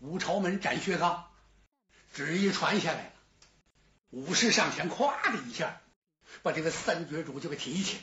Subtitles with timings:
[0.00, 1.30] 五朝门斩薛刚，
[2.14, 3.12] 旨意传下来了。
[4.10, 5.80] 武士上前，咵的一下，
[6.42, 8.02] 把这个三绝主就给提起来。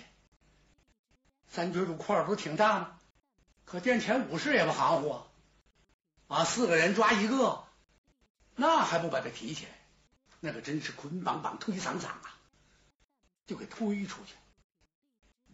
[1.48, 3.00] 三绝主块头挺大吗，
[3.66, 5.28] 可殿前武士也不含糊啊，
[6.28, 7.66] 啊，四个人抓一个，
[8.56, 9.72] 那还不把他提起来？
[10.40, 12.38] 那可真是捆绑绑、推搡搡啊，
[13.48, 14.36] 就给推出去。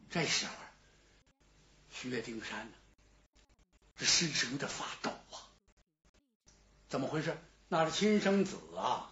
[0.10, 0.52] 这时候，
[1.89, 2.73] 薛丁山呢，
[3.96, 5.18] 这身上有点发抖，
[6.94, 7.36] 怎么回事？
[7.70, 9.11] 那是亲生子啊，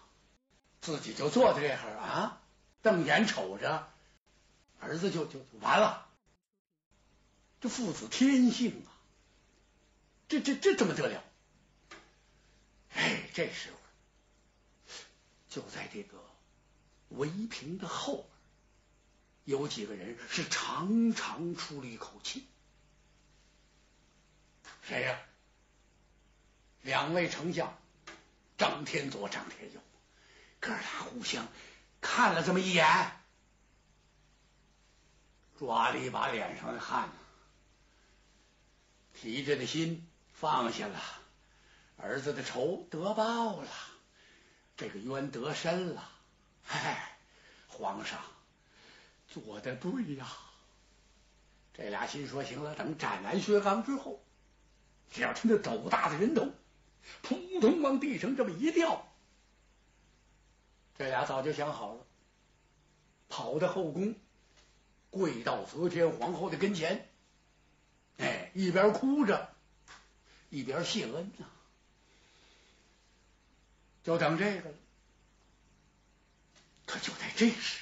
[0.81, 2.39] 自己就坐在这儿啊，
[2.83, 3.91] 瞪眼瞅着
[4.79, 6.07] 儿子，就就完了。
[7.59, 8.93] 这父子天性啊，
[10.27, 11.23] 这这这怎么得了？
[12.93, 13.77] 哎，这时候
[15.49, 16.23] 就在这个
[17.09, 18.29] 围屏的后
[19.43, 22.45] 边，有几个人是长长出了一口气。
[24.83, 25.19] 谁呀？
[26.81, 27.77] 两位丞相
[28.57, 29.79] 张天佐、张天佑，
[30.59, 31.47] 哥俩互相
[31.99, 32.85] 看了这么一眼，
[35.59, 37.09] 抓了一把脸上的汗。
[39.13, 40.99] 提着的心放下了，
[41.97, 43.69] 儿子的仇得报了，
[44.75, 46.09] 这个冤得深了。
[46.67, 47.19] 哎，
[47.67, 48.19] 皇上
[49.27, 50.27] 做的对呀！
[51.73, 54.23] 这俩心说行了，等斩完薛刚之后，
[55.11, 56.51] 只要他那斗大的人头
[57.21, 59.07] 扑通往地上这么一掉，
[60.97, 62.05] 这俩早就想好了，
[63.29, 64.15] 跑到后宫，
[65.09, 67.07] 跪到则天皇后的跟前。
[68.17, 69.53] 哎，一边哭着，
[70.49, 71.45] 一边谢恩呐，
[74.03, 74.75] 就等这个了。
[76.85, 77.79] 可就在这时，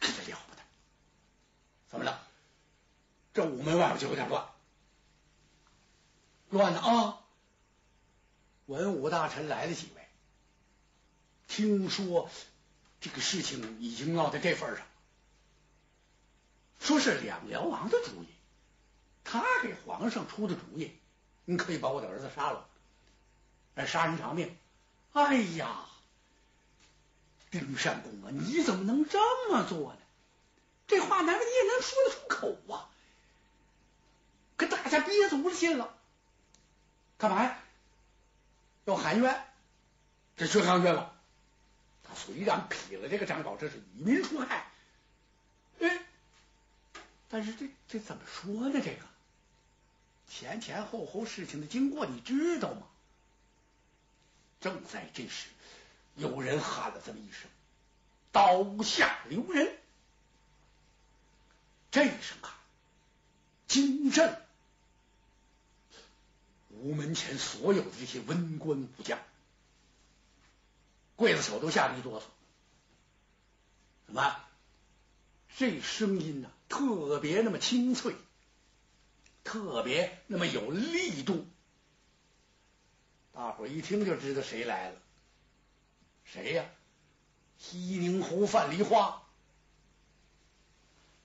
[0.00, 0.62] 可就了不得，
[1.90, 2.26] 怎么了？
[3.34, 4.46] 这午门外边就有点乱，
[6.50, 7.21] 乱了啊！
[8.72, 10.08] 文武大臣来了几位，
[11.46, 12.30] 听说
[13.02, 14.86] 这个事情已经闹到这份上，
[16.80, 18.26] 说是两辽王的主意。
[19.24, 20.90] 他给皇上出的主意，
[21.44, 22.66] 你可以把我的儿子杀了，
[23.74, 24.56] 来杀人偿命。
[25.12, 25.86] 哎呀，
[27.50, 29.98] 丁善公啊，你怎么能这么做呢？
[30.86, 32.88] 这话难道你也能说得出口啊？
[34.56, 35.94] 可大家憋足了劲了，
[37.18, 37.61] 干嘛呀？
[38.84, 39.44] 要喊冤？
[40.36, 41.14] 这薛康冤了。
[42.04, 44.66] 他虽然批了这个张稿，这是以民除害，
[45.80, 46.02] 哎，
[47.28, 48.80] 但是这这怎么说呢？
[48.82, 49.00] 这个？
[50.28, 52.86] 前前后后事情的经过你知道吗？
[54.60, 55.48] 正在这时，
[56.16, 57.50] 有人喊了这么一声
[58.32, 59.76] ：“刀下留人！”
[61.90, 62.54] 这一声喊
[63.68, 64.41] 惊震
[66.82, 69.18] 午门前所有的这些文官武将，
[71.16, 72.24] 刽子手都吓得一哆嗦。
[74.06, 74.36] 怎么？
[75.56, 78.16] 这声音呢，特别那么清脆。
[79.44, 81.46] 特别那么有力度，
[83.32, 84.96] 大伙一听就知道谁来了。
[86.24, 86.64] 谁呀？
[87.58, 89.22] 西宁侯范梨花，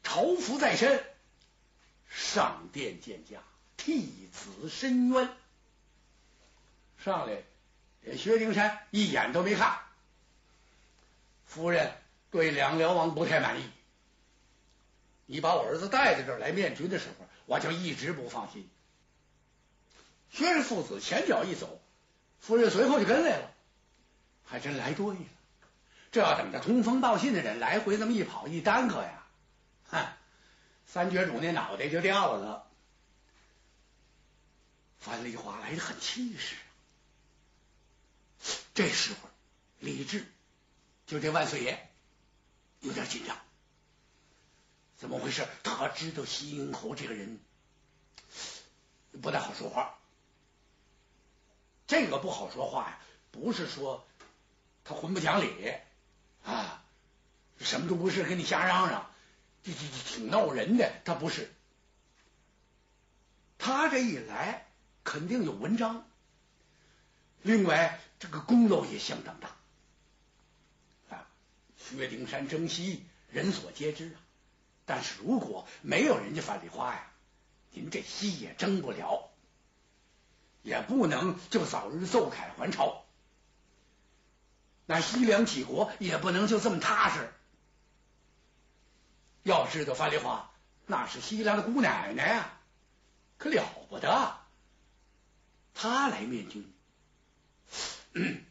[0.04, 1.04] 朝服在身，
[2.10, 3.44] 上殿见驾，
[3.78, 5.30] 替子申冤。
[7.08, 7.42] 上来，
[8.18, 9.80] 薛丁山一眼都没看。
[11.46, 11.94] 夫人
[12.32, 13.70] 对两辽王不太满意，
[15.26, 17.26] 你把我儿子带在这儿来面君的时候。
[17.46, 18.70] 我就一直不放心。
[20.30, 21.80] 薛氏父子前脚一走，
[22.42, 23.52] 夫人随后就跟来了，
[24.46, 25.20] 还真来对了。
[26.12, 29.24] 这要等着通风报信的人来回那么一跑一耽搁呀，
[29.88, 30.06] 哼，
[30.86, 32.68] 三绝主那脑袋就掉了。
[35.00, 36.58] 樊梨花来的很气势。
[38.78, 39.18] 这时候，
[39.80, 40.24] 李治
[41.08, 41.90] 就这万岁爷
[42.82, 43.36] 有点紧张。
[44.98, 45.48] 怎么回事？
[45.64, 47.40] 他知道西营侯这个人
[49.20, 49.98] 不太好说话。
[51.88, 53.00] 这个不好说话呀，
[53.32, 54.06] 不是说
[54.84, 55.74] 他混不讲理
[56.44, 56.86] 啊，
[57.58, 59.12] 什么都不是，跟你瞎嚷嚷，
[59.64, 61.02] 这这这挺闹人的。
[61.04, 61.52] 他不是，
[63.58, 64.68] 他这一来
[65.04, 66.08] 肯定有文章，
[67.42, 69.56] 另外这个功劳也相当大
[71.16, 71.28] 啊。
[71.78, 74.20] 薛丁山征西，人所皆知啊。
[74.86, 77.12] 但是如果没有人家范梨花呀，
[77.72, 79.30] 您这西也征不了，
[80.64, 83.04] 也不能就早日奏凯还朝，
[84.86, 87.32] 那西凉几国也不能就这么踏实。
[89.44, 90.50] 要知道范梨花
[90.86, 92.60] 那是西凉的姑奶奶呀，
[93.38, 94.40] 可了不得，
[95.74, 96.74] 他来面君。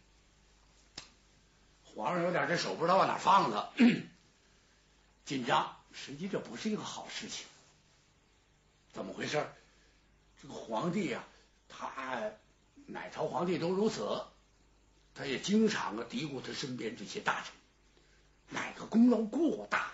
[1.84, 3.72] 皇上有点这手不知道往哪放了，
[5.24, 5.76] 紧张。
[5.98, 7.46] 实际这不是一个好事情。
[8.92, 9.46] 怎么回事？
[10.42, 11.24] 这个皇帝呀，
[11.70, 12.22] 他
[12.84, 14.22] 哪朝皇帝都如此，
[15.14, 17.54] 他也经常啊嘀咕他身边这些大臣，
[18.50, 19.90] 哪个功劳过大，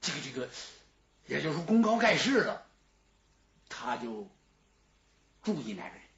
[0.00, 0.48] 这个这个，
[1.26, 2.64] 也就是功高盖世了，
[3.68, 4.28] 他就
[5.42, 6.09] 注意哪个人。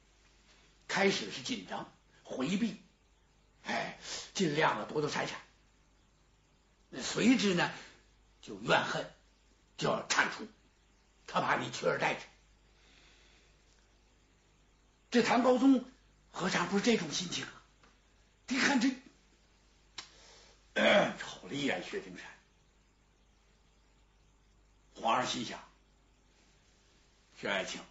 [0.87, 1.91] 开始是紧张
[2.23, 2.81] 回避，
[3.63, 3.97] 哎，
[4.33, 5.39] 尽量啊躲躲闪闪。
[7.01, 7.71] 随之呢，
[8.41, 9.11] 就怨恨，
[9.77, 10.47] 就要铲除，
[11.25, 12.25] 他怕你取而代之。
[15.09, 15.85] 这唐高宗
[16.31, 17.63] 何尝不是这种心情啊？
[18.47, 18.89] 你看这，
[21.17, 22.25] 瞅了一眼薛丁山，
[24.95, 25.59] 皇上心想：
[27.39, 27.81] 薛爱卿，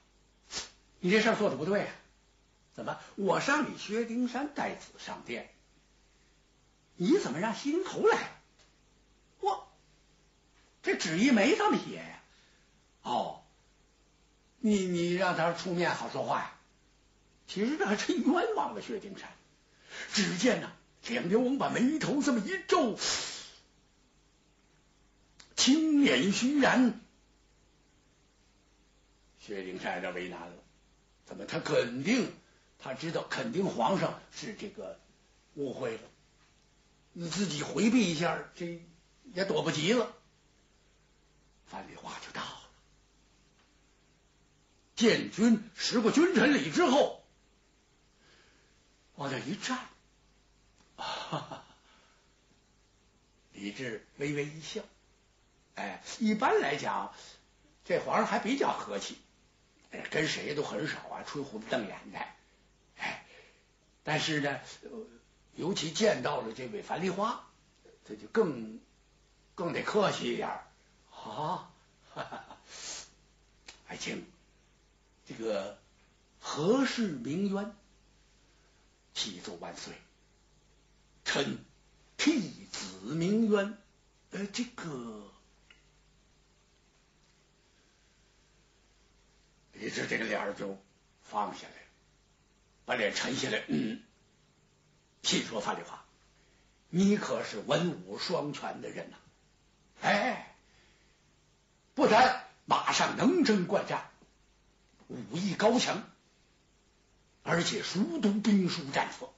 [1.00, 1.94] 你这事儿做的不对啊！
[2.74, 2.98] 怎么？
[3.16, 5.52] 我让你薛丁山带子上殿，
[6.96, 8.40] 你怎么让西陵头来？
[9.40, 9.68] 我
[10.82, 12.22] 这旨意没这么写呀。
[13.02, 13.42] 哦，
[14.58, 16.58] 你你让他出面好说话呀。
[17.46, 19.28] 其实这还真冤枉了薛丁山。
[20.14, 20.72] 只见呢，
[21.02, 22.96] 蒋流王把眉头这么一皱，
[25.56, 26.98] 青脸虚然。
[29.38, 30.54] 薛丁山有点为难了，
[31.26, 32.32] 怎么他肯定？
[32.82, 34.98] 他知道肯定皇上是这个
[35.54, 36.02] 误会了，
[37.12, 38.82] 你自己回避一下，这
[39.34, 40.12] 也躲不及了。
[41.66, 42.68] 范丽华就到了，
[44.96, 47.22] 建军施过君臣礼之后，
[49.14, 49.78] 往那一站，
[50.96, 51.64] 哈哈
[53.52, 54.82] 李治微微一笑，
[55.76, 57.14] 哎，一般来讲，
[57.84, 59.16] 这皇上还比较和气，
[60.10, 62.18] 跟谁都很少啊吹胡子瞪眼的。
[64.04, 64.60] 但是呢，
[65.54, 67.48] 尤其见到了这位樊梨花，
[68.04, 68.80] 这就更
[69.54, 70.48] 更得客气一点
[71.10, 71.70] 啊！
[73.86, 74.24] 爱卿，
[75.26, 75.78] 这个
[76.40, 77.74] 何事鸣冤？
[79.14, 79.94] 启奏万岁，
[81.24, 81.58] 臣
[82.16, 83.78] 替子鸣冤。
[84.30, 85.30] 呃，这个
[89.74, 90.78] 李治这个脸就
[91.22, 91.91] 放下来了。
[92.92, 94.02] 把脸沉下来，嗯，
[95.22, 96.04] 听说范丽华，
[96.90, 99.16] 你可是文武双全的人呐！
[100.02, 100.54] 哎，
[101.94, 104.10] 不但马上能征惯战，
[105.08, 106.02] 武艺高强，
[107.42, 109.30] 而且熟读兵书战策，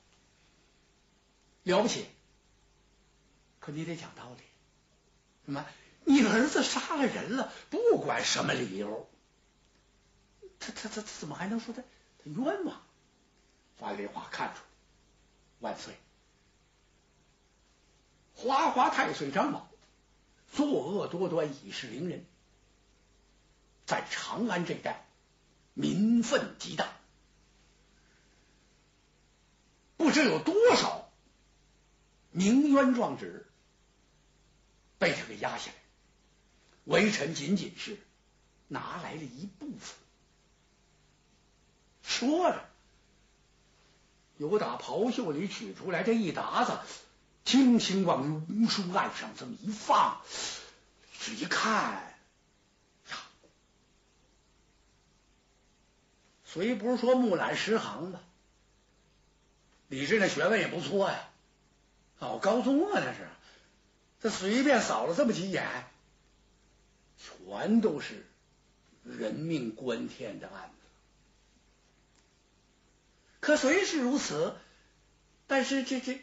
[1.62, 2.06] 了不起。
[3.60, 4.42] 可你得讲道理，
[5.46, 5.64] 什么？
[6.02, 9.08] 你儿子杀了人了，不管什么理由，
[10.58, 12.82] 他他他怎么还能说他他冤枉？
[13.94, 14.60] 范丽华看出，
[15.60, 15.94] 万岁，
[18.34, 19.68] 花花太岁张某
[20.50, 22.26] 作恶多端，以势凌人，
[23.86, 25.06] 在长安这一带
[25.74, 26.88] 民愤极大，
[29.96, 31.08] 不知有多少
[32.32, 33.46] 鸣冤状纸
[34.98, 35.76] 被他给压下来，
[36.82, 38.00] 微臣仅仅是
[38.66, 39.96] 拿来了一部分，
[42.02, 42.73] 说着。
[44.44, 46.78] 由打袍袖里取出来这一沓子，
[47.46, 50.20] 轻轻往龙书案上这么一放，
[51.18, 51.94] 这一看
[53.10, 53.16] 呀，
[56.44, 58.20] 虽不是说木兰十行吧，
[59.88, 61.30] 李治那学问也不错呀，
[62.18, 63.26] 老高宗啊，那是，
[64.20, 65.66] 这随便扫了这么几眼，
[67.18, 68.26] 全都是
[69.04, 70.73] 人命关天的案子。
[73.44, 74.56] 可虽是如此，
[75.46, 76.18] 但是这这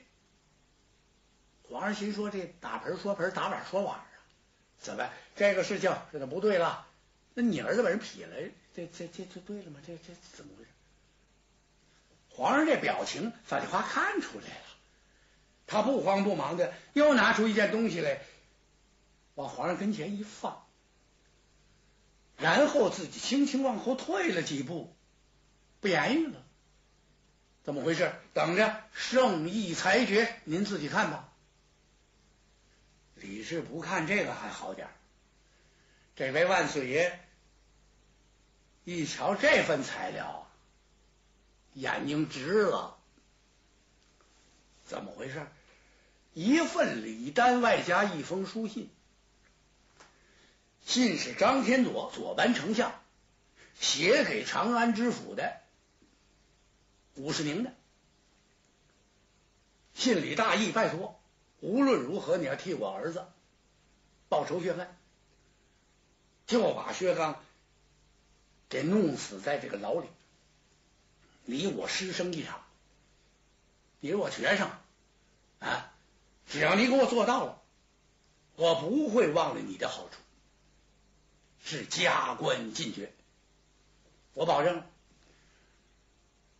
[1.61, 4.07] 皇上心说这打盆说盆，打碗说碗啊，
[4.79, 6.87] 怎么这个事情这就不对了？
[7.35, 8.35] 那你儿子把人劈了，
[8.73, 9.79] 这这这这对了吗？
[9.85, 10.69] 这这怎么回事？
[12.29, 14.65] 皇上这表情，范丽华看出来了，
[15.67, 18.23] 他不慌不忙的又拿出一件东西来，
[19.35, 20.65] 往皇上跟前一放，
[22.37, 24.91] 然后自己轻轻往后退了几步，
[25.81, 26.43] 不言语了。
[27.63, 28.11] 怎么回事？
[28.33, 31.29] 等着圣意裁决，您自己看吧。
[33.15, 34.87] 李治不看这个还好点
[36.15, 37.19] 这位万岁爷
[38.83, 40.47] 一瞧这份材料，
[41.73, 42.97] 眼睛直了。
[44.85, 45.45] 怎么回事？
[46.33, 48.89] 一份礼单，外加一封书信。
[50.83, 52.99] 信是张天佐左班丞相
[53.79, 55.60] 写给长安知府的，
[57.15, 57.73] 武士宁的，
[59.93, 61.19] 信李大义，拜托，
[61.59, 63.25] 无论如何你要替我儿子
[64.29, 64.87] 报仇雪恨，
[66.47, 67.43] 就把薛刚
[68.69, 70.07] 给弄死在这个牢里，
[71.43, 72.63] 你我师生一场，
[73.99, 74.69] 你是我学生
[75.59, 75.93] 啊，
[76.47, 77.61] 只要你给我做到了，
[78.55, 80.15] 我不会忘了你的好处，
[81.61, 83.11] 是加官进爵，
[84.33, 84.81] 我保证。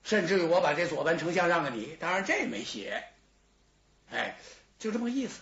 [0.04, 3.08] 甚至于我把这左班丞相让给你，当然这没写，
[4.10, 4.38] 哎，
[4.80, 5.40] 就这么个意思。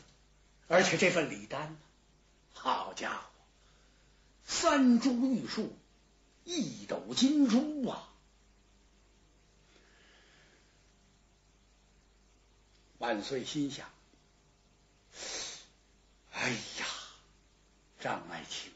[0.67, 1.77] 而且这份礼单，
[2.53, 3.23] 好家伙，
[4.45, 5.75] 三株玉树，
[6.43, 8.07] 一斗金珠啊！
[12.99, 13.89] 万岁心想：
[16.33, 16.85] 哎呀，
[17.99, 18.71] 张爱卿，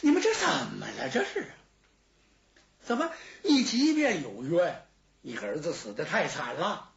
[0.00, 1.08] 你们这怎么了？
[1.10, 1.52] 这是？
[2.82, 3.10] 怎么？
[3.42, 4.84] 你即便有冤，
[5.22, 6.92] 你儿子死的太惨了，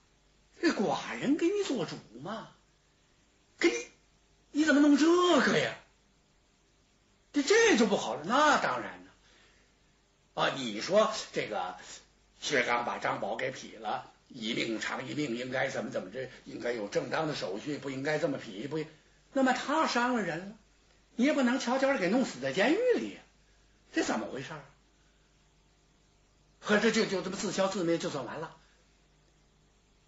[0.62, 2.50] 这寡人给你做主嘛？
[3.60, 3.76] 给你，
[4.52, 5.06] 你怎么弄这
[5.42, 5.76] 个呀？
[7.32, 8.24] 这这就不好了。
[8.26, 10.42] 那当然了。
[10.42, 11.78] 啊，你说这个
[12.40, 16.30] 薛刚把张宝给劈了，一命偿一命，应该怎么怎么着？
[16.46, 18.68] 应该有正当的手续，不应该这么劈。
[18.68, 18.84] 不，
[19.32, 20.56] 那么他伤了人了，
[21.16, 23.22] 你也不能悄悄的给弄死在监狱里呀，
[23.94, 24.50] 这怎么回事？
[26.66, 28.56] 可是就就这么自消自灭就算完了，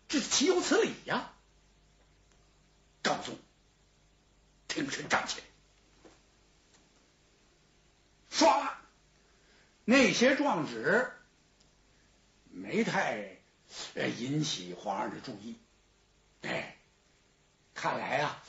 [0.07, 1.33] 这是岂有此理呀！
[3.03, 3.37] 高宗
[4.67, 5.45] 挺身站起来，
[8.31, 8.71] 唰，
[9.83, 11.11] 那些状纸
[12.51, 13.37] 没太
[14.17, 15.57] 引起皇上的注意。
[16.41, 16.77] 哎，
[17.73, 18.41] 看来啊，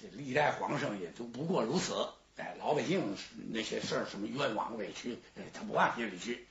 [0.00, 2.08] 这历代皇上也就不过如此。
[2.36, 3.16] 哎，老百姓
[3.52, 5.18] 那些事儿，什么冤枉委屈，
[5.54, 6.47] 他不往心里去。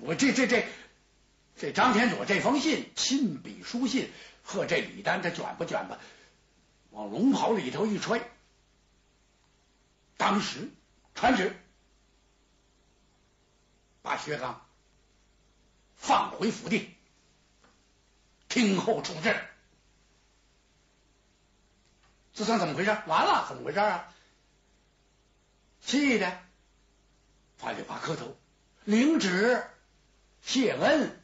[0.00, 0.66] 我这这这
[1.56, 4.10] 这张天佐这封信亲笔书信
[4.42, 5.98] 和这礼单，他卷吧卷吧，
[6.90, 8.22] 往龙袍里头一揣，
[10.16, 10.68] 当时
[11.14, 11.56] 传旨
[14.02, 14.66] 把薛刚
[15.96, 16.94] 放回府地，
[18.48, 19.34] 听候处置。
[22.34, 22.90] 这算怎么回事？
[23.06, 24.12] 完了，怎么回事啊？
[25.80, 26.42] 气的
[27.56, 28.36] 发就发磕头
[28.84, 29.64] 领旨。
[30.44, 31.18] 谢恩，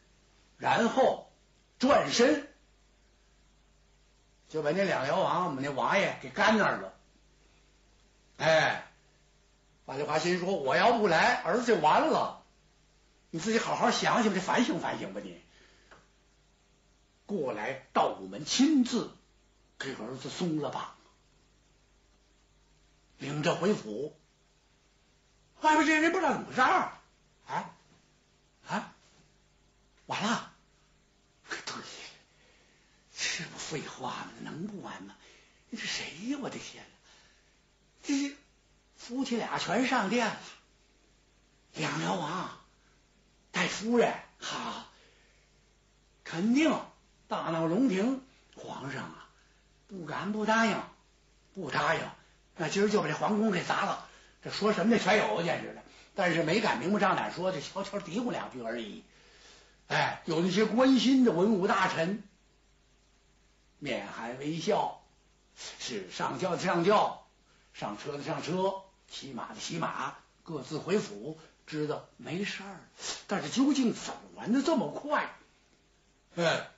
[0.57, 1.31] 然后
[1.79, 2.49] 转身
[4.49, 6.95] 就把那两辽王我们那王爷给干那儿了。
[8.39, 8.91] 哎，
[9.85, 12.43] 马丽华心说：“我要不来，儿子就完了。
[13.31, 15.21] 你自己好好想想，得反省反省吧。
[15.23, 15.39] 你
[17.27, 19.11] 过来到午门，亲自
[19.79, 20.95] 给儿子松了绑，
[23.19, 24.17] 领着回府。
[25.61, 26.93] 外边这些人不知道怎么回事儿，
[27.47, 27.71] 啊
[28.67, 28.95] 啊！”
[30.11, 30.53] 完了，
[31.49, 31.75] 对，
[33.17, 34.31] 这不废话吗？
[34.41, 35.15] 能不完吗？
[35.69, 36.39] 你是谁呀？
[36.43, 36.99] 我的天哪！
[38.03, 38.37] 这
[38.97, 40.37] 夫妻俩全上殿了，
[41.75, 42.59] 两辽王
[43.53, 44.89] 带夫人，好，
[46.25, 46.77] 肯定
[47.29, 48.21] 大闹龙庭。
[48.57, 49.29] 皇上啊，
[49.87, 50.83] 不敢不答应，
[51.55, 52.01] 不答应，
[52.57, 54.09] 那今儿就把这皇宫给砸了。
[54.43, 55.85] 这说什么的全有，简直的，
[56.17, 59.05] 但是没敢明目张胆说，就悄悄嘀咕两句而已。
[59.91, 62.23] 哎，有那些关心的文武大臣，
[63.81, 65.03] 面含微笑，
[65.81, 67.27] 是上轿的上轿，
[67.75, 72.79] 上车的上车，骑马的骑马，各自回府，知道没事儿。
[73.27, 75.29] 但是究竟怎么玩的这么快？
[76.37, 76.69] 哎，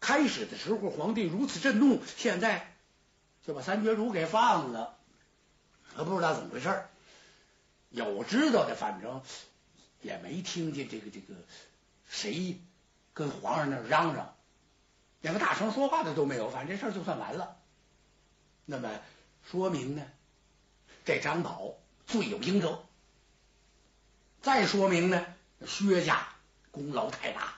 [0.00, 2.74] 开始的时候皇帝如此震怒，现在
[3.46, 4.98] 就把三绝主给放了，
[5.94, 6.90] 他不知道怎么回事儿。
[7.90, 9.22] 有知道的，反正
[10.02, 11.36] 也没听见这个这个。
[12.08, 12.60] 谁
[13.14, 14.34] 跟皇上那嚷嚷，
[15.20, 17.56] 连个大声说话的都没有，反正这事儿就算完了。
[18.64, 18.88] 那么
[19.50, 20.02] 说明呢，
[21.04, 21.74] 这张宝
[22.06, 22.84] 罪有应得。
[24.40, 25.26] 再说明呢，
[25.66, 26.28] 薛家
[26.70, 27.54] 功劳太大，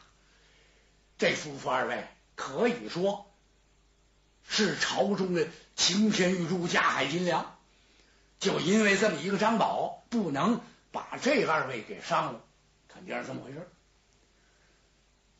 [1.19, 3.30] 这夫妇二位可以说
[4.49, 7.57] 是朝中的擎天玉柱、架海金梁。
[8.38, 12.42] 就因为这么一个张宝，不能把这二位给伤了，
[12.88, 13.69] 肯定是这么回事。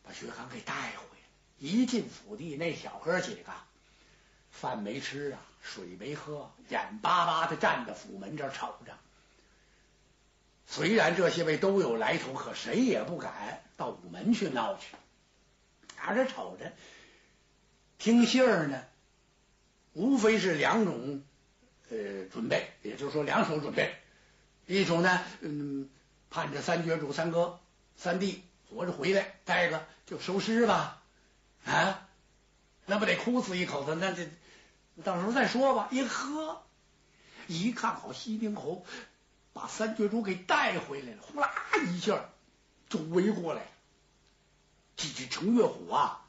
[0.03, 1.23] 把薛刚给带回来，
[1.59, 3.53] 一进府邸，那小哥几个
[4.51, 8.93] 饭没吃啊，水没喝，眼巴巴的站在府门这儿瞅着。
[10.67, 14.97] 虽然这些位都有来头，可谁也不敢到午门去闹去。
[15.97, 16.73] 俩这瞅着，
[17.99, 18.83] 听信儿呢，
[19.93, 21.23] 无非是两种
[21.91, 23.95] 呃准备，也就是说两手准备。
[24.67, 25.91] 一种呢，嗯，
[26.31, 27.61] 盼着三绝主、三哥、
[27.97, 28.43] 三弟。
[28.71, 31.03] 活着回来，待着就收尸吧，
[31.65, 32.09] 啊，
[32.87, 33.95] 那不得哭死一口子？
[33.97, 34.29] 那这
[35.03, 35.89] 到时候再说吧。
[35.91, 36.63] 一喝，
[37.49, 38.87] 一看好，西宁侯
[39.53, 41.53] 把三绝珠给带回来了，呼啦
[41.93, 42.31] 一下
[42.89, 43.71] 就围过来了。
[44.97, 46.25] 这只程月虎啊，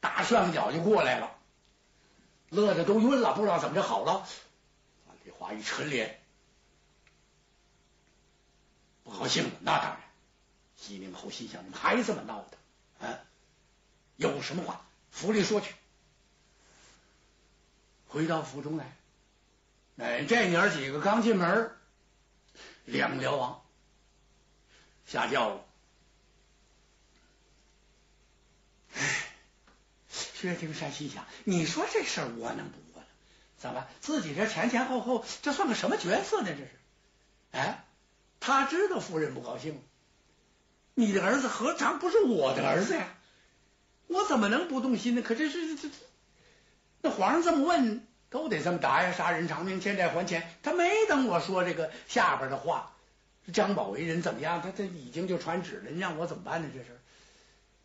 [0.00, 1.36] 大上脚就过来了，
[2.50, 4.26] 乐的都晕了，不知道怎么就好了。
[5.06, 6.20] 樊梨花一沉脸，
[9.02, 9.50] 不高兴了。
[9.60, 10.00] 那当然，
[10.88, 13.06] 西宁侯心想：你们还这么闹的？
[13.06, 13.20] 啊，
[14.16, 15.74] 有什么话府里说去。
[18.08, 18.96] 回到府中来，
[19.98, 21.70] 哎，这娘几个刚进门，
[22.86, 23.62] 两辽王
[25.06, 25.64] 下轿了。
[30.10, 33.08] 薛丁山心想：“你说这事儿我能不过呢？
[33.58, 36.48] 怎么自己这前前后后，这算个什么角色呢？
[36.48, 36.70] 这是？
[37.50, 37.84] 哎，
[38.40, 39.82] 他知道夫人不高兴，
[40.98, 43.14] 你的儿子何尝不是我的儿子呀？
[44.08, 45.22] 我怎么能不动心呢？
[45.22, 45.94] 可这是这这，
[47.02, 49.12] 那皇上这么问，都得这么答呀！
[49.12, 50.52] 杀人偿命，欠债还钱。
[50.64, 52.96] 他没等我说这个下边的话，
[53.52, 54.60] 张宝为人怎么样？
[54.60, 56.68] 他他已经就传旨了，你让我怎么办呢？
[56.74, 56.98] 这是。”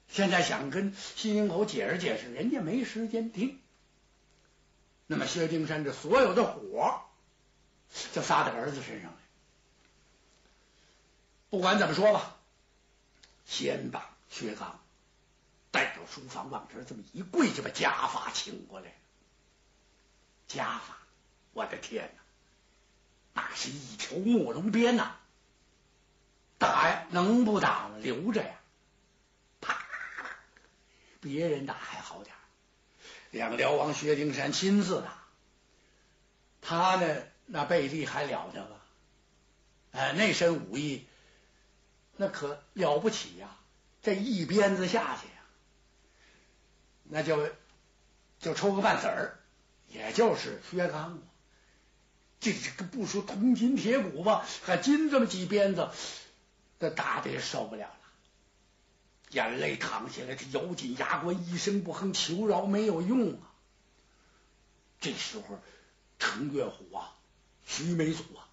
[0.10, 3.60] 现在想跟西宁侯解释解释，人家没时间听。
[5.05, 7.01] 那么薛丁山这所有的火
[8.12, 9.17] 就撒在儿子身上了。
[11.51, 12.38] 不管怎么说吧，
[13.46, 14.80] 先把薛刚
[15.72, 18.94] 带到书房，往这这么一跪，就把家法请过来。
[20.48, 20.98] 家法，
[21.54, 22.22] 我的天哪，
[23.42, 25.16] 那是一条墨龙鞭呐！
[26.60, 27.98] 打呀，能不打吗？
[28.00, 28.60] 留着呀。
[29.62, 29.78] 啪
[31.20, 32.36] 别人打还好点
[33.32, 35.24] 两辽王薛丁山亲自打，
[36.62, 38.76] 他呢那背力还了得吧？
[39.92, 41.08] 哎，那身武艺
[42.15, 43.58] 那可了不起呀！
[44.01, 45.43] 这一鞭子下去呀，
[47.03, 47.50] 那就
[48.40, 49.40] 就抽个半子儿，
[49.88, 51.20] 也就是薛刚。
[52.42, 55.90] 这这个不说铜筋铁骨吧，还筋这么几鞭子，
[56.79, 57.96] 这打的也受不了了。
[59.29, 63.50] 眼泪淌下来，他咬紧牙关，一声不哼，求饶没有用啊！
[65.00, 65.59] 这时候，
[66.20, 67.16] 程月虎啊，
[67.66, 68.46] 徐美祖啊，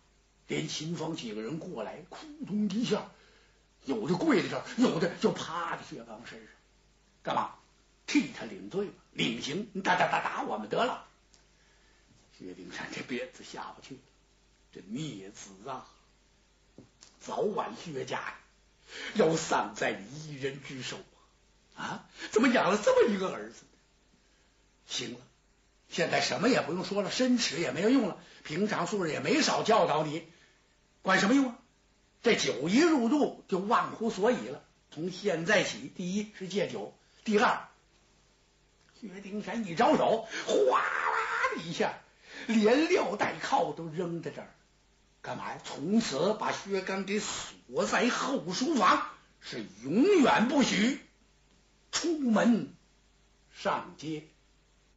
[0.47, 3.11] 连秦芳几个人过来，扑通一下，
[3.85, 6.49] 有的跪在这儿，有的就趴在薛刚身上，
[7.23, 7.55] 干嘛？
[8.07, 9.71] 替他领罪吧，领刑！
[9.73, 11.07] 你打打打打我们得了。
[12.37, 13.99] 薛丁山这鞭子下不去，
[14.73, 15.87] 这孽子啊，
[17.21, 18.35] 早晚薛家！
[19.15, 20.99] 要丧在你一人之手
[21.77, 22.09] 啊！
[22.33, 23.63] 怎么养了这么一个儿子？
[24.89, 25.21] 行了，
[25.89, 28.19] 现在什么也不用说了，申耻也没有用了。
[28.43, 30.27] 平常素日也没少教导你，
[31.03, 31.59] 管什么用啊？
[32.23, 34.63] 这酒一入肚就忘乎所以了。
[34.91, 37.69] 从现在起，第一是戒酒，第二，
[39.01, 41.95] 薛丁山一招手，哗啦的一下，
[42.47, 44.53] 连撂带靠都扔在这儿。
[45.23, 45.61] 干嘛呀？
[45.65, 49.07] 从此把薛刚给锁在后书房，
[49.41, 51.01] 是永远不许
[51.93, 52.75] 出门
[53.55, 54.25] 上街。